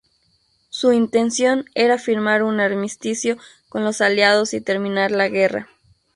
[0.69, 3.37] Su intención era firmar un armisticio
[3.69, 5.69] con los aliados y terminar la guerra.